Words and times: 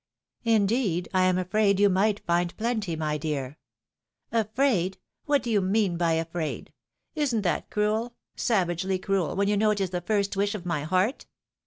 "Indeed, 0.43 1.07
I 1.13 1.25
am 1.25 1.37
afraid 1.37 1.79
you 1.79 1.87
might 1.87 2.25
find 2.25 2.57
plenty, 2.57 2.95
my 2.95 3.19
dear." 3.19 3.59
"Afraid! 4.31 4.97
What 5.25 5.43
do 5.43 5.51
youmeanbyafi 5.61 6.43
aid? 6.43 6.73
Isn't 7.13 7.43
that 7.43 7.69
cruel, 7.69 8.15
savagely 8.35 8.97
cruel, 8.97 9.35
when 9.35 9.47
you 9.47 9.55
know 9.57 9.69
it 9.69 9.79
is 9.79 9.91
the 9.91 10.01
first 10.01 10.35
wish 10.35 10.55
of 10.55 10.65
my 10.65 10.85
heart 10.85 11.27